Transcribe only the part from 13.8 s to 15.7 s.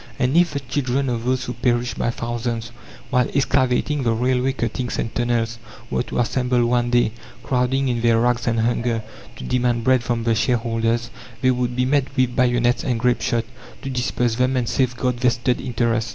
to disperse them and safeguard "vested